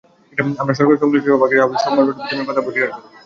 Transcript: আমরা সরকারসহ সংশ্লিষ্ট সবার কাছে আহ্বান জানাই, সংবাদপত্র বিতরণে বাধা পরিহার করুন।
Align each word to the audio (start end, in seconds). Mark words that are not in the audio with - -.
আমরা 0.61 0.73
সরকারসহ 0.73 1.01
সংশ্লিষ্ট 1.01 1.27
সবার 1.27 1.41
কাছে 1.43 1.55
আহ্বান 1.57 1.73
জানাই, 1.73 1.85
সংবাদপত্র 1.85 2.19
বিতরণে 2.19 2.47
বাধা 2.47 2.61
পরিহার 2.65 2.89
করুন। 2.91 3.09